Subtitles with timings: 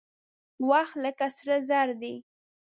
[0.69, 2.15] وخت لکه سره زر دى.